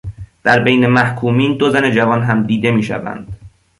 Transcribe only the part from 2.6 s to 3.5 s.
میشوند